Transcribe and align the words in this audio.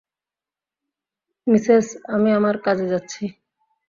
Mrs, 1.47 1.85
আমি 2.07 2.29
আমার 2.31 2.55
কাজে 2.65 2.85
যাচ্ছি। 2.87 3.23